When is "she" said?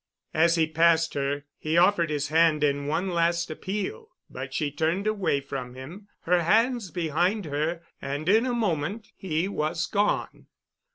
4.51-4.71